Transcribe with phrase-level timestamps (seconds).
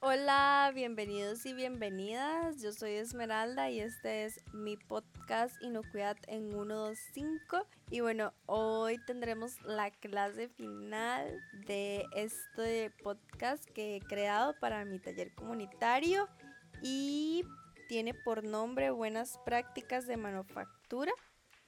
[0.00, 2.62] Hola, bienvenidos y bienvenidas.
[2.62, 7.66] Yo soy Esmeralda y este es mi podcast Inocuidad en 125.
[7.90, 14.98] Y bueno, hoy tendremos la clase final de este podcast que he creado para mi
[14.98, 16.26] taller comunitario
[16.82, 17.44] y
[17.88, 21.10] tiene por nombre Buenas prácticas de manufactura.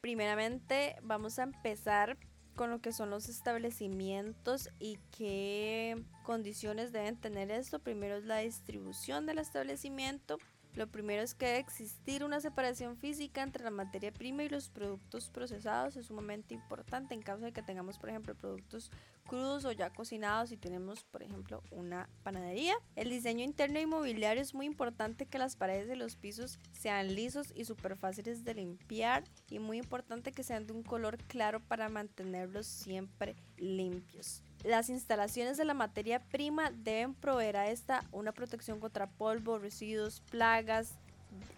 [0.00, 2.18] Primeramente vamos a empezar
[2.54, 7.78] con lo que son los establecimientos y qué condiciones deben tener esto.
[7.78, 10.38] Primero es la distribución del establecimiento,
[10.74, 14.68] lo primero es que debe existir una separación física entre la materia prima y los
[14.68, 15.96] productos procesados.
[15.96, 18.90] Es sumamente importante en caso de que tengamos, por ejemplo, productos
[19.26, 22.74] crudos o ya cocinados y tenemos, por ejemplo, una panadería.
[22.96, 27.52] El diseño interno inmobiliario es muy importante que las paredes y los pisos sean lisos
[27.54, 31.88] y súper fáciles de limpiar y muy importante que sean de un color claro para
[31.88, 34.42] mantenerlos siempre limpios.
[34.64, 40.20] Las instalaciones de la materia prima deben proveer a esta una protección contra polvo, residuos,
[40.30, 40.98] plagas,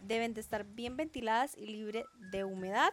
[0.06, 2.92] deben de estar bien ventiladas y libre de humedad.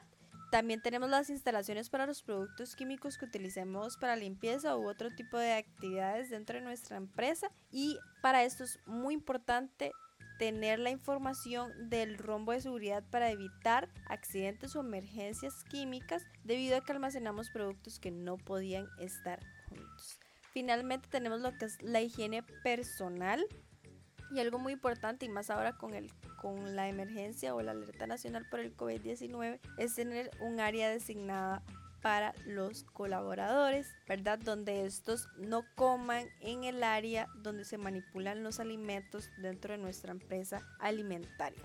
[0.51, 5.37] También tenemos las instalaciones para los productos químicos que utilicemos para limpieza u otro tipo
[5.37, 9.91] de actividades dentro de nuestra empresa y para esto es muy importante
[10.39, 16.81] tener la información del rombo de seguridad para evitar accidentes o emergencias químicas debido a
[16.81, 19.39] que almacenamos productos que no podían estar
[20.59, 23.45] Finalmente tenemos lo que es la higiene personal
[24.29, 28.07] y algo muy importante y más ahora con el con la emergencia o la alerta
[28.07, 31.63] nacional por el COVID-19 es tener un área designada
[32.01, 34.37] para los colaboradores, ¿verdad?
[34.37, 40.11] Donde estos no coman en el área donde se manipulan los alimentos dentro de nuestra
[40.11, 41.63] empresa alimentaria.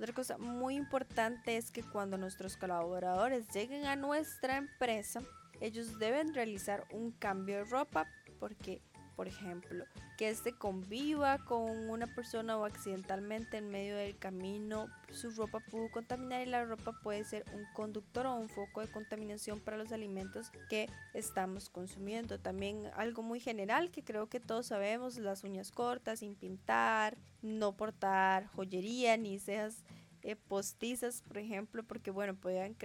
[0.00, 5.20] Otra cosa muy importante es que cuando nuestros colaboradores lleguen a nuestra empresa,
[5.60, 8.08] ellos deben realizar un cambio de ropa
[8.42, 8.82] porque,
[9.14, 9.84] por ejemplo,
[10.18, 15.92] que este conviva con una persona o accidentalmente en medio del camino, su ropa pudo
[15.92, 19.92] contaminar y la ropa puede ser un conductor o un foco de contaminación para los
[19.92, 22.40] alimentos que estamos consumiendo.
[22.40, 27.76] También algo muy general que creo que todos sabemos, las uñas cortas, sin pintar, no
[27.76, 29.84] portar joyería ni cejas
[30.22, 32.76] eh, postizas, por ejemplo, porque bueno, pueden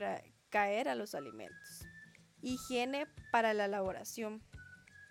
[0.52, 1.88] caer a los alimentos.
[2.44, 4.44] Higiene para la elaboración.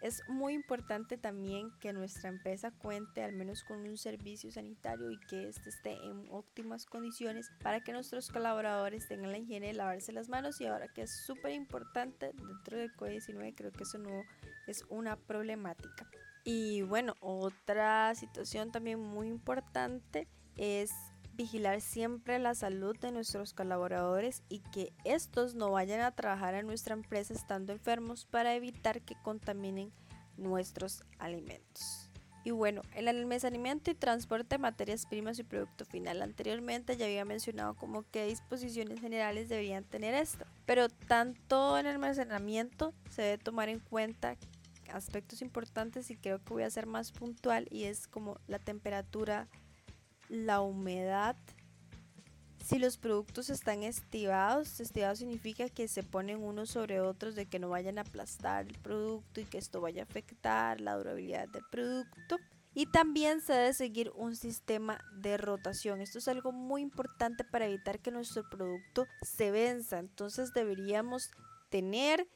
[0.02, 5.18] Es muy importante también que nuestra empresa cuente al menos con un servicio sanitario y
[5.20, 10.12] que éste esté en óptimas condiciones para que nuestros colaboradores tengan la higiene de lavarse
[10.12, 14.22] las manos y ahora que es súper importante dentro del COVID-19 creo que eso no
[14.66, 16.08] es una problemática.
[16.44, 20.92] Y bueno, otra situación también muy importante es
[21.36, 26.66] vigilar siempre la salud de nuestros colaboradores y que estos no vayan a trabajar en
[26.66, 29.92] nuestra empresa estando enfermos para evitar que contaminen
[30.36, 32.10] nuestros alimentos.
[32.46, 36.22] Y bueno, el almacenamiento y transporte de materias primas y producto final.
[36.22, 40.46] Anteriormente ya había mencionado como qué disposiciones generales deberían tener esto.
[40.64, 44.36] Pero tanto el almacenamiento se debe tomar en cuenta
[44.92, 49.48] aspectos importantes y creo que voy a ser más puntual y es como la temperatura,
[50.28, 51.36] la humedad.
[52.64, 57.60] Si los productos están estivados, estivado significa que se ponen unos sobre otros de que
[57.60, 61.62] no vayan a aplastar el producto y que esto vaya a afectar la durabilidad del
[61.70, 62.38] producto.
[62.74, 66.00] Y también se debe seguir un sistema de rotación.
[66.00, 69.98] Esto es algo muy importante para evitar que nuestro producto se venza.
[69.98, 71.30] Entonces deberíamos
[71.70, 72.28] tener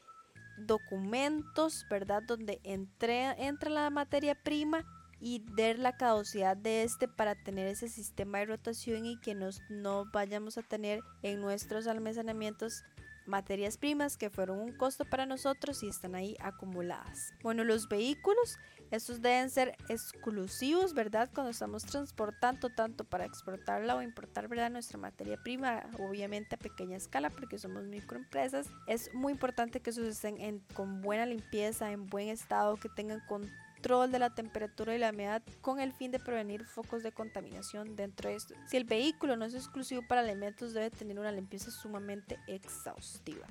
[0.59, 2.23] documentos, ¿verdad?
[2.23, 4.87] Donde entre, entra la materia prima
[5.21, 9.61] y ver la caducidad de este para tener ese sistema de rotación y que nos,
[9.69, 12.85] no vayamos a tener en nuestros almacenamientos
[13.27, 17.33] materias primas que fueron un costo para nosotros y están ahí acumuladas.
[17.43, 18.59] Bueno, los vehículos,
[18.91, 21.31] estos deben ser exclusivos, ¿verdad?
[21.33, 24.71] Cuando estamos transportando tanto para exportarla o importar, ¿verdad?
[24.71, 30.07] Nuestra materia prima, obviamente a pequeña escala porque somos microempresas, es muy importante que esos
[30.07, 33.49] estén en, con buena limpieza, en buen estado, que tengan con
[33.81, 37.97] control de la temperatura y la humedad con el fin de prevenir focos de contaminación
[37.97, 38.55] dentro de esto.
[38.67, 43.47] Si el vehículo no es exclusivo para alimentos, debe tener una limpieza sumamente exhaustiva.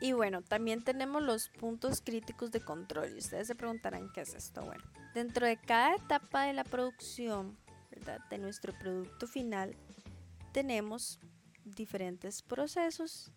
[0.00, 3.12] Y bueno, también tenemos los puntos críticos de control.
[3.14, 4.64] Y ustedes se preguntarán qué es esto.
[4.64, 4.82] Bueno,
[5.14, 7.56] dentro de cada etapa de la producción
[7.92, 8.18] ¿verdad?
[8.30, 9.76] de nuestro producto final,
[10.52, 11.20] tenemos
[11.64, 13.30] diferentes procesos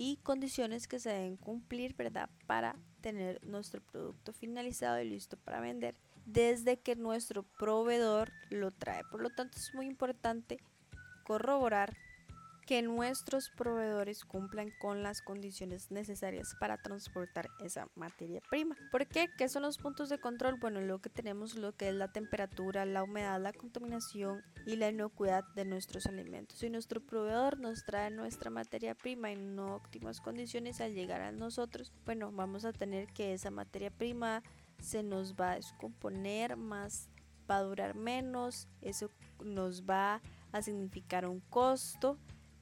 [0.00, 2.30] y condiciones que se deben cumplir ¿verdad?
[2.46, 9.02] para tener nuestro producto finalizado y listo para vender desde que nuestro proveedor lo trae.
[9.10, 10.60] Por lo tanto, es muy importante
[11.24, 11.96] corroborar
[12.68, 18.76] que nuestros proveedores cumplan con las condiciones necesarias para transportar esa materia prima.
[18.92, 19.30] ¿Por qué?
[19.38, 20.58] ¿Qué son los puntos de control?
[20.60, 24.90] Bueno, lo que tenemos lo que es la temperatura, la humedad, la contaminación y la
[24.90, 26.58] inocuidad de nuestros alimentos.
[26.58, 31.32] Si nuestro proveedor nos trae nuestra materia prima en no óptimas condiciones al llegar a
[31.32, 34.42] nosotros, bueno, vamos a tener que esa materia prima
[34.78, 37.08] se nos va a descomponer más,
[37.50, 39.10] va a durar menos, eso
[39.42, 40.20] nos va
[40.52, 42.18] a significar un costo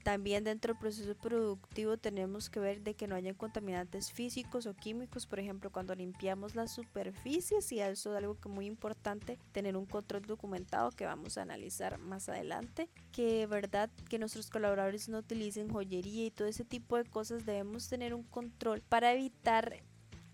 [0.06, 4.72] también dentro del proceso productivo tenemos que ver de que no haya contaminantes físicos o
[4.72, 9.76] químicos, por ejemplo, cuando limpiamos las superficies y eso es algo que muy importante, tener
[9.76, 15.18] un control documentado que vamos a analizar más adelante, que verdad que nuestros colaboradores no
[15.18, 19.82] utilicen joyería y todo ese tipo de cosas, debemos tener un control para evitar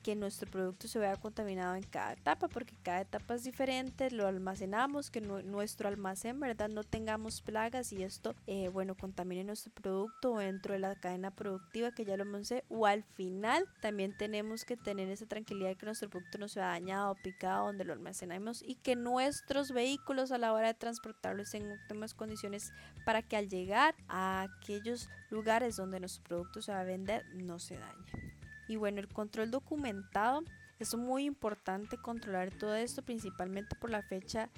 [0.02, 4.26] que nuestro producto se vea contaminado en cada etapa, porque cada etapa es diferente, lo
[4.26, 6.69] almacenamos, que nuestro almacén, ¿verdad?
[6.69, 11.93] No tengamos plagas y esto, eh, bueno, contamine nuestro producto dentro de la cadena productiva,
[11.93, 15.87] que ya lo mencioné, o al final también tenemos que tener esa tranquilidad de que
[15.87, 20.32] nuestro producto no se ha dañado o picado donde lo almacenamos y que nuestros vehículos
[20.32, 22.72] a la hora de transportarlo estén en óptimas condiciones
[23.05, 27.58] para que al llegar a aquellos lugares donde nuestro producto se va a vender no
[27.58, 28.31] se dañe.
[28.72, 30.42] Y bueno, el control documentado
[30.78, 34.48] es muy importante controlar todo esto, principalmente por la fecha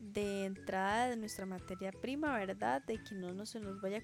[0.00, 2.82] de entrada de nuestra materia prima, ¿verdad?
[2.82, 4.02] De que no se nos vaya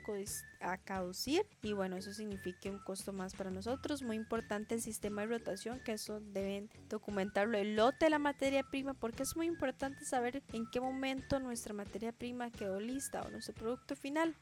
[0.60, 4.02] a caducir y bueno, eso significa un costo más para nosotros.
[4.02, 8.62] Muy importante el sistema de rotación, que eso deben documentarlo, el lote de la materia
[8.62, 13.30] prima, porque es muy importante saber en qué momento nuestra materia prima quedó lista o
[13.30, 14.36] nuestro producto final.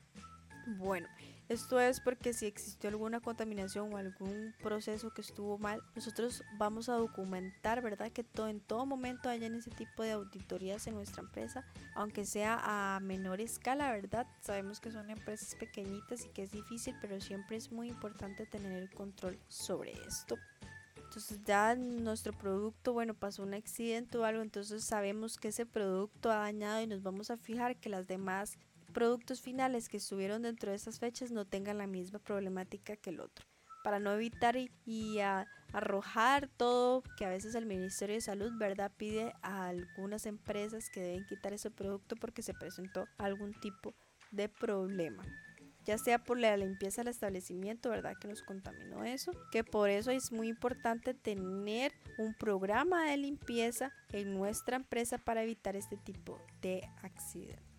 [0.76, 1.08] Bueno,
[1.48, 6.88] esto es porque si existió alguna contaminación o algún proceso que estuvo mal, nosotros vamos
[6.88, 8.10] a documentar, ¿verdad?
[8.10, 11.64] Que todo, en todo momento hayan ese tipo de auditorías en nuestra empresa,
[11.94, 14.26] aunque sea a menor escala, ¿verdad?
[14.40, 18.72] Sabemos que son empresas pequeñitas y que es difícil, pero siempre es muy importante tener
[18.72, 20.38] el control sobre esto.
[20.96, 26.30] Entonces ya nuestro producto, bueno, pasó un accidente o algo, entonces sabemos que ese producto
[26.30, 28.58] ha dañado y nos vamos a fijar que las demás
[28.94, 33.20] productos finales que estuvieron dentro de esas fechas no tengan la misma problemática que el
[33.20, 33.44] otro.
[33.82, 35.18] Para no evitar y,
[35.74, 38.92] arrojar todo que a veces el Ministerio de Salud, ¿verdad?
[38.96, 43.92] Pide a algunas empresas que deben quitar ese producto porque se presentó algún tipo
[44.30, 45.26] de problema
[45.84, 48.16] ya sea por la limpieza del establecimiento, ¿verdad?
[48.18, 53.92] Que nos contaminó eso, que por eso es muy importante tener un programa de limpieza
[54.12, 57.73] en nuestra empresa para evitar este tipo de accidentes.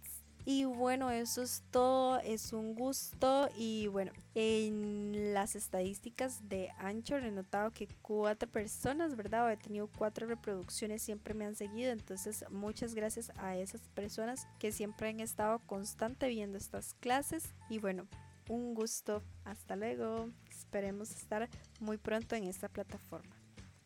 [0.48, 3.50] Y bueno, eso es todo, es un gusto.
[3.58, 9.52] Y bueno, en las estadísticas de Anchor he notado que cuatro personas, ¿verdad?
[9.52, 14.72] he tenido cuatro reproducciones, siempre me han seguido, entonces muchas gracias a esas personas que
[14.72, 17.56] siempre han estado constante viendo estas clases.
[17.68, 18.08] Y bueno,
[18.48, 21.50] un gusto, hasta luego, esperemos estar
[21.80, 23.36] muy pronto en esta plataforma.